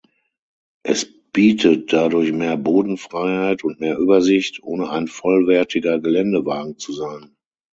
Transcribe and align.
Es 0.83 1.05
bietet 1.31 1.93
dadurch 1.93 2.31
mehr 2.31 2.57
Bodenfreiheit 2.57 3.63
und 3.63 3.79
mehr 3.79 3.99
Übersicht, 3.99 4.63
ohne 4.63 4.89
ein 4.89 5.07
vollwertiger 5.07 5.99
Geländewagen 5.99 6.79
zu 6.79 6.91
sein. 6.93 7.35